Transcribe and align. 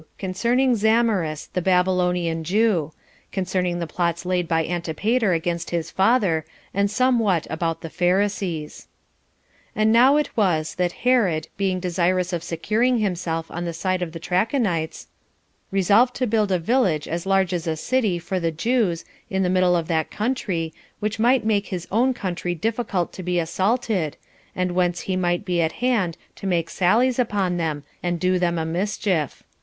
Concerning 0.17 0.73
Zamaris, 0.75 1.45
The 1.53 1.61
Babylonian 1.61 2.43
Jew; 2.43 2.91
Concerning 3.31 3.77
The 3.77 3.85
Plots 3.85 4.25
Laid 4.25 4.47
By 4.47 4.65
Antipater 4.65 5.31
Against 5.33 5.69
His 5.69 5.91
Father; 5.91 6.43
And 6.73 6.89
Somewhat 6.89 7.45
About 7.51 7.81
The 7.81 7.89
Pharisees. 7.91 8.87
1. 9.73 9.81
And 9.83 9.93
now 9.93 10.17
it 10.17 10.35
was 10.35 10.73
that 10.73 10.91
Herod, 11.05 11.49
being 11.55 11.79
desirous 11.79 12.33
of 12.33 12.41
securing 12.43 12.97
himself 12.97 13.51
on 13.51 13.65
the 13.65 13.73
side 13.73 14.01
of 14.01 14.11
the 14.11 14.19
Trachonites, 14.19 15.05
resolved 15.69 16.15
to 16.15 16.25
build 16.25 16.51
a 16.51 16.57
village 16.57 17.07
as 17.07 17.27
large 17.27 17.53
as 17.53 17.67
a 17.67 17.75
city 17.77 18.17
for 18.17 18.39
the 18.39 18.49
Jews, 18.49 19.05
in 19.29 19.43
the 19.43 19.51
middle 19.51 19.75
of 19.75 19.87
that 19.89 20.09
country, 20.09 20.73
which 20.99 21.19
might 21.19 21.45
make 21.45 21.67
his 21.67 21.87
own 21.91 22.15
country 22.15 22.55
difficult 22.55 23.13
to 23.13 23.21
be 23.21 23.37
assaulted, 23.37 24.17
and 24.55 24.71
whence 24.71 25.01
he 25.01 25.15
might 25.15 25.45
be 25.45 25.61
at 25.61 25.73
hand 25.73 26.17
to 26.37 26.47
make 26.47 26.71
sallies 26.71 27.19
upon 27.19 27.57
them, 27.57 27.83
and 28.01 28.19
do 28.19 28.39
them 28.39 28.57
a 28.57 28.65
mischief. 28.65 29.43